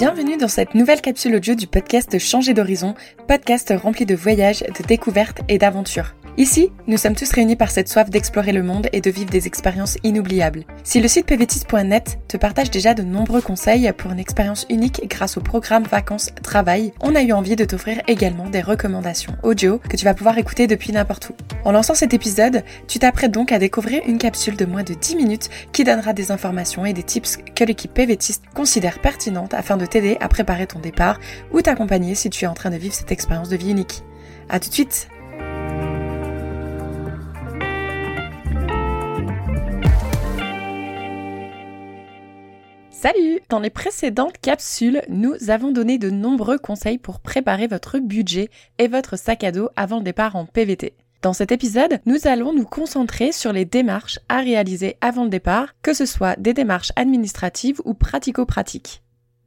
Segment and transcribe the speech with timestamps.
[0.00, 2.94] Bienvenue dans cette nouvelle capsule audio du podcast Changer d'horizon,
[3.28, 6.14] podcast rempli de voyages, de découvertes et d'aventures.
[6.36, 9.46] Ici, nous sommes tous réunis par cette soif d'explorer le monde et de vivre des
[9.46, 10.64] expériences inoubliables.
[10.84, 15.36] Si le site pvtis.net te partage déjà de nombreux conseils pour une expérience unique grâce
[15.36, 20.04] au programme Vacances-Travail, on a eu envie de t'offrir également des recommandations audio que tu
[20.04, 21.34] vas pouvoir écouter depuis n'importe où.
[21.64, 25.16] En lançant cet épisode, tu t'apprêtes donc à découvrir une capsule de moins de 10
[25.16, 29.84] minutes qui donnera des informations et des tips que l'équipe PVTiste considère pertinentes afin de
[29.84, 31.18] t'aider à préparer ton départ
[31.52, 34.04] ou t'accompagner si tu es en train de vivre cette expérience de vie unique.
[34.48, 35.08] A tout de suite
[43.02, 48.50] Salut Dans les précédentes capsules, nous avons donné de nombreux conseils pour préparer votre budget
[48.76, 50.92] et votre sac à dos avant le départ en PVT.
[51.22, 55.68] Dans cet épisode, nous allons nous concentrer sur les démarches à réaliser avant le départ,
[55.80, 59.02] que ce soit des démarches administratives ou pratico-pratiques.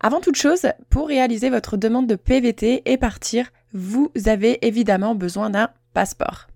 [0.00, 5.50] Avant toute chose, pour réaliser votre demande de PVT et partir, vous avez évidemment besoin
[5.50, 6.46] d'un passeport.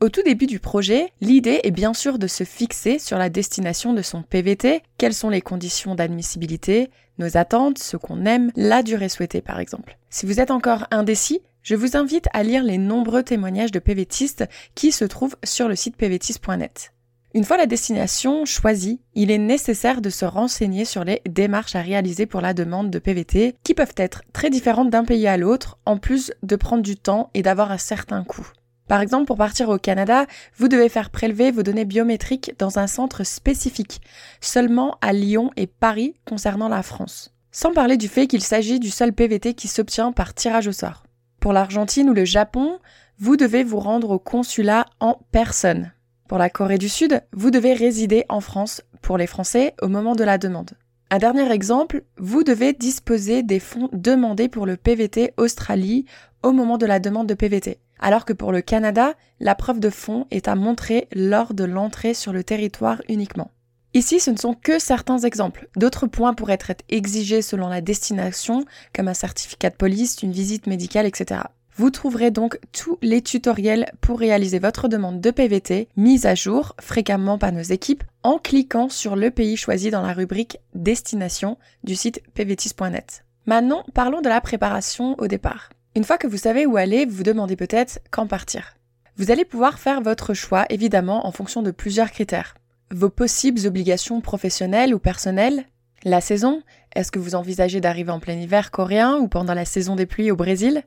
[0.00, 3.94] Au tout début du projet, l'idée est bien sûr de se fixer sur la destination
[3.94, 9.08] de son PVT, quelles sont les conditions d'admissibilité, nos attentes, ce qu'on aime, la durée
[9.08, 9.98] souhaitée par exemple.
[10.08, 14.44] Si vous êtes encore indécis, je vous invite à lire les nombreux témoignages de PVTistes
[14.76, 16.92] qui se trouvent sur le site pvtiste.net.
[17.34, 21.82] Une fois la destination choisie, il est nécessaire de se renseigner sur les démarches à
[21.82, 25.76] réaliser pour la demande de PVT, qui peuvent être très différentes d'un pays à l'autre,
[25.86, 28.46] en plus de prendre du temps et d'avoir un certain coût.
[28.88, 32.86] Par exemple, pour partir au Canada, vous devez faire prélever vos données biométriques dans un
[32.86, 34.00] centre spécifique,
[34.40, 37.34] seulement à Lyon et Paris concernant la France.
[37.52, 41.04] Sans parler du fait qu'il s'agit du seul PVT qui s'obtient par tirage au sort.
[41.38, 42.78] Pour l'Argentine ou le Japon,
[43.18, 45.92] vous devez vous rendre au consulat en personne.
[46.26, 50.14] Pour la Corée du Sud, vous devez résider en France pour les Français au moment
[50.14, 50.72] de la demande.
[51.10, 56.06] Un dernier exemple, vous devez disposer des fonds demandés pour le PVT Australie
[56.42, 59.90] au moment de la demande de PVT alors que pour le Canada, la preuve de
[59.90, 63.50] fond est à montrer lors de l'entrée sur le territoire uniquement.
[63.94, 65.68] Ici, ce ne sont que certains exemples.
[65.76, 68.64] D'autres points pourraient être exigés selon la destination,
[68.94, 71.40] comme un certificat de police, une visite médicale, etc.
[71.74, 76.74] Vous trouverez donc tous les tutoriels pour réaliser votre demande de PVT, mise à jour
[76.80, 81.94] fréquemment par nos équipes, en cliquant sur le pays choisi dans la rubrique Destination du
[81.94, 83.24] site pvtis.net.
[83.46, 85.70] Maintenant, parlons de la préparation au départ.
[85.96, 88.76] Une fois que vous savez où aller, vous vous demandez peut-être quand partir.
[89.16, 92.54] Vous allez pouvoir faire votre choix évidemment en fonction de plusieurs critères.
[92.92, 95.64] Vos possibles obligations professionnelles ou personnelles,
[96.04, 96.62] la saison,
[96.94, 100.30] est-ce que vous envisagez d'arriver en plein hiver coréen ou pendant la saison des pluies
[100.30, 100.84] au Brésil?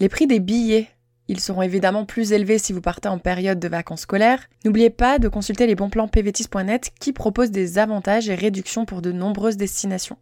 [0.00, 0.88] Les prix des billets,
[1.28, 4.48] ils seront évidemment plus élevés si vous partez en période de vacances scolaires.
[4.64, 9.02] N'oubliez pas de consulter les bons plans pvtis.net qui proposent des avantages et réductions pour
[9.02, 10.16] de nombreuses destinations.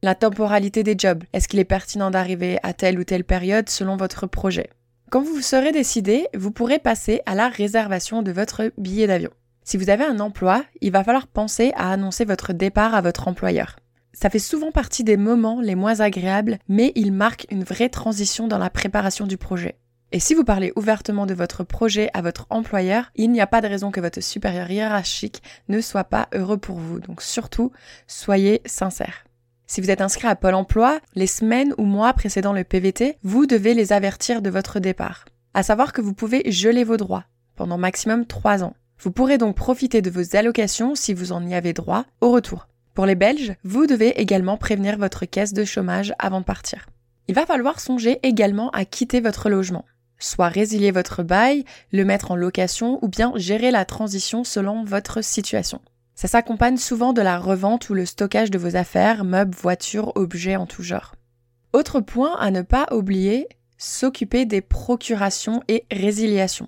[0.00, 1.24] La temporalité des jobs.
[1.32, 4.70] Est-ce qu'il est pertinent d'arriver à telle ou telle période selon votre projet?
[5.10, 9.30] Quand vous serez décidé, vous pourrez passer à la réservation de votre billet d'avion.
[9.64, 13.26] Si vous avez un emploi, il va falloir penser à annoncer votre départ à votre
[13.26, 13.74] employeur.
[14.12, 18.46] Ça fait souvent partie des moments les moins agréables, mais il marque une vraie transition
[18.46, 19.78] dans la préparation du projet.
[20.12, 23.60] Et si vous parlez ouvertement de votre projet à votre employeur, il n'y a pas
[23.60, 27.00] de raison que votre supérieur hiérarchique ne soit pas heureux pour vous.
[27.00, 27.72] Donc surtout,
[28.06, 29.24] soyez sincère.
[29.70, 33.44] Si vous êtes inscrit à Pôle emploi, les semaines ou mois précédant le PVT, vous
[33.44, 35.26] devez les avertir de votre départ.
[35.52, 37.24] À savoir que vous pouvez geler vos droits
[37.54, 38.72] pendant maximum 3 ans.
[38.98, 42.66] Vous pourrez donc profiter de vos allocations si vous en y avez droit au retour.
[42.94, 46.86] Pour les Belges, vous devez également prévenir votre caisse de chômage avant de partir.
[47.26, 49.84] Il va falloir songer également à quitter votre logement.
[50.18, 55.22] Soit résilier votre bail, le mettre en location ou bien gérer la transition selon votre
[55.22, 55.82] situation.
[56.18, 60.56] Ça s'accompagne souvent de la revente ou le stockage de vos affaires, meubles, voitures, objets
[60.56, 61.14] en tout genre.
[61.72, 63.46] Autre point à ne pas oublier,
[63.76, 66.66] s'occuper des procurations et résiliations.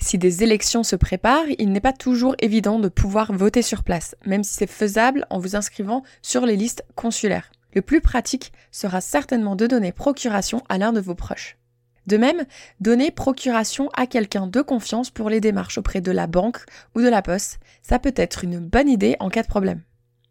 [0.00, 4.14] Si des élections se préparent, il n'est pas toujours évident de pouvoir voter sur place,
[4.24, 7.50] même si c'est faisable en vous inscrivant sur les listes consulaires.
[7.74, 11.58] Le plus pratique sera certainement de donner procuration à l'un de vos proches.
[12.08, 12.46] De même,
[12.80, 16.60] donner procuration à quelqu'un de confiance pour les démarches auprès de la banque
[16.94, 19.82] ou de la poste, ça peut être une bonne idée en cas de problème.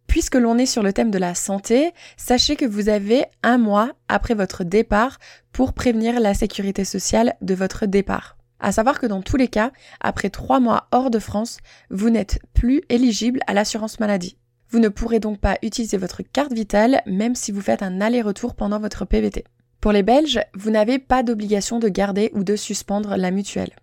[0.05, 3.93] Puisque l'on est sur le thème de la santé, sachez que vous avez un mois
[4.07, 5.17] après votre départ
[5.51, 8.36] pour prévenir la sécurité sociale de votre départ.
[8.59, 11.59] À savoir que dans tous les cas, après trois mois hors de France,
[11.89, 14.37] vous n'êtes plus éligible à l'assurance maladie.
[14.69, 18.55] Vous ne pourrez donc pas utiliser votre carte vitale même si vous faites un aller-retour
[18.55, 19.45] pendant votre PVT.
[19.79, 23.75] Pour les Belges, vous n'avez pas d'obligation de garder ou de suspendre la mutuelle.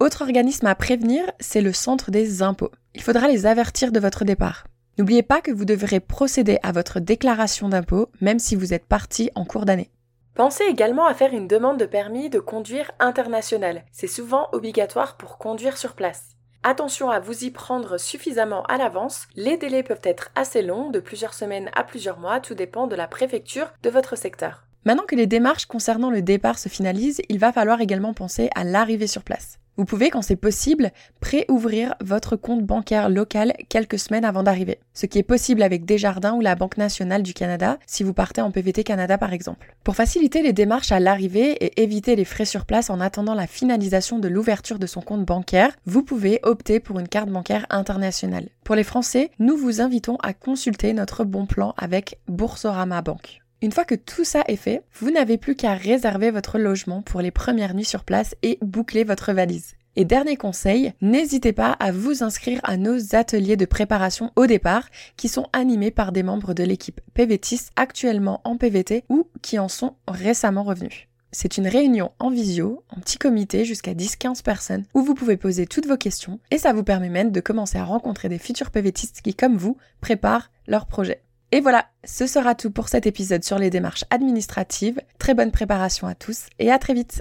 [0.00, 2.70] Autre organisme à prévenir, c'est le centre des impôts.
[2.94, 4.66] Il faudra les avertir de votre départ.
[4.98, 9.30] N'oubliez pas que vous devrez procéder à votre déclaration d'impôt même si vous êtes parti
[9.34, 9.90] en cours d'année.
[10.34, 13.84] Pensez également à faire une demande de permis de conduire international.
[13.92, 16.30] C'est souvent obligatoire pour conduire sur place.
[16.62, 21.00] Attention à vous y prendre suffisamment à l'avance, les délais peuvent être assez longs, de
[21.00, 24.64] plusieurs semaines à plusieurs mois, tout dépend de la préfecture de votre secteur.
[24.86, 28.64] Maintenant que les démarches concernant le départ se finalisent, il va falloir également penser à
[28.64, 29.58] l'arrivée sur place.
[29.78, 30.90] Vous pouvez, quand c'est possible,
[31.20, 34.78] préouvrir votre compte bancaire local quelques semaines avant d'arriver.
[34.92, 38.42] Ce qui est possible avec Desjardins ou la Banque nationale du Canada si vous partez
[38.42, 39.74] en PVT Canada par exemple.
[39.82, 43.46] Pour faciliter les démarches à l'arrivée et éviter les frais sur place en attendant la
[43.46, 48.48] finalisation de l'ouverture de son compte bancaire, vous pouvez opter pour une carte bancaire internationale.
[48.64, 53.41] Pour les Français, nous vous invitons à consulter notre bon plan avec Boursorama Banque.
[53.62, 57.20] Une fois que tout ça est fait, vous n'avez plus qu'à réserver votre logement pour
[57.20, 59.74] les premières nuits sur place et boucler votre valise.
[59.94, 64.88] Et dernier conseil, n'hésitez pas à vous inscrire à nos ateliers de préparation au départ
[65.16, 69.68] qui sont animés par des membres de l'équipe PVTIS actuellement en PVT ou qui en
[69.68, 71.06] sont récemment revenus.
[71.30, 75.66] C'est une réunion en visio, en petit comité jusqu'à 10-15 personnes où vous pouvez poser
[75.66, 79.22] toutes vos questions et ça vous permet même de commencer à rencontrer des futurs PVTistes
[79.22, 81.22] qui, comme vous, préparent leur projet.
[81.54, 85.00] Et voilà, ce sera tout pour cet épisode sur les démarches administratives.
[85.18, 87.20] Très bonne préparation à tous et à très vite.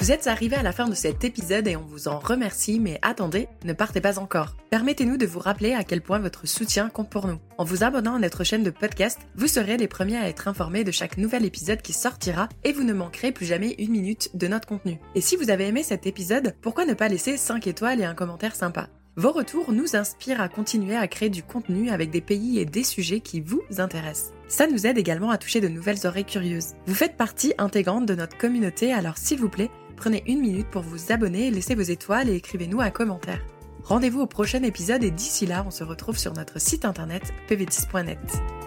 [0.00, 3.00] Vous êtes arrivés à la fin de cet épisode et on vous en remercie, mais
[3.02, 4.54] attendez, ne partez pas encore.
[4.70, 7.40] Permettez-nous de vous rappeler à quel point votre soutien compte pour nous.
[7.58, 10.84] En vous abonnant à notre chaîne de podcast, vous serez les premiers à être informés
[10.84, 14.46] de chaque nouvel épisode qui sortira et vous ne manquerez plus jamais une minute de
[14.46, 15.00] notre contenu.
[15.16, 18.14] Et si vous avez aimé cet épisode, pourquoi ne pas laisser 5 étoiles et un
[18.14, 18.88] commentaire sympa?
[19.16, 22.84] Vos retours nous inspirent à continuer à créer du contenu avec des pays et des
[22.84, 24.32] sujets qui vous intéressent.
[24.46, 26.74] Ça nous aide également à toucher de nouvelles oreilles curieuses.
[26.86, 30.82] Vous faites partie intégrante de notre communauté, alors s'il vous plaît, prenez une minute pour
[30.82, 33.44] vous abonner, laissez vos étoiles et écrivez-nous un commentaire.
[33.84, 38.57] Rendez-vous au prochain épisode et d'ici là, on se retrouve sur notre site internet pvtis.net.